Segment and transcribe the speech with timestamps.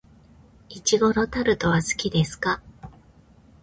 [0.69, 2.59] 苺のタルトは好きですか。